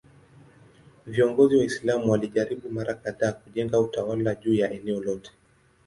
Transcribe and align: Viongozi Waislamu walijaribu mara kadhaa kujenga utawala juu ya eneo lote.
Viongozi 1.05 1.57
Waislamu 1.59 2.11
walijaribu 2.11 2.69
mara 2.71 2.93
kadhaa 2.93 3.31
kujenga 3.31 3.79
utawala 3.79 4.35
juu 4.35 4.53
ya 4.53 4.71
eneo 4.71 4.99
lote. 5.03 5.31